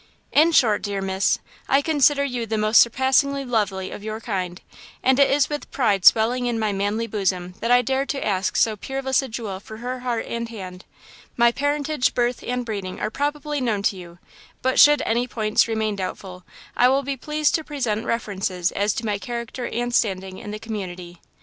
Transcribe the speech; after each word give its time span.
"In 0.31 0.51
short, 0.51 0.81
Dear 0.81 0.99
Miss, 0.99 1.37
I 1.69 1.83
consider 1.83 2.23
you 2.23 2.47
the 2.47 2.57
most 2.57 2.81
surpassingly 2.81 3.45
lovely 3.45 3.91
of 3.91 4.03
your 4.03 4.19
kind, 4.19 4.59
and 5.03 5.19
it 5.19 5.29
is 5.29 5.47
with 5.47 5.69
pride 5.69 6.05
swelling 6.05 6.47
in 6.47 6.57
my 6.57 6.71
manly 6.73 7.05
bosom 7.05 7.53
that 7.59 7.69
I 7.69 7.83
dare 7.83 8.07
to 8.07 8.25
ask 8.25 8.55
so 8.55 8.75
peerless 8.75 9.21
a 9.21 9.27
jewel 9.27 9.59
for 9.59 9.77
her 9.77 9.99
heart 9.99 10.25
and 10.27 10.49
hand. 10.49 10.85
"My 11.37 11.51
parentage, 11.51 12.15
birth, 12.15 12.43
and 12.43 12.65
breeding 12.65 12.99
are 12.99 13.11
probably 13.11 13.61
known 13.61 13.83
to 13.83 13.95
you, 13.95 14.17
but 14.63 14.79
should 14.79 15.03
any 15.05 15.27
points 15.27 15.67
remain 15.67 15.97
doubtful, 15.97 16.45
I 16.75 16.87
will 16.89 17.03
be 17.03 17.15
pleased 17.15 17.53
to 17.53 17.63
present 17.63 18.03
references 18.03 18.71
as 18.71 18.95
to 18.95 19.05
my 19.05 19.19
character 19.19 19.67
and 19.67 19.93
standing 19.93 20.39
in 20.39 20.49
the 20.49 20.57
community. 20.57 21.21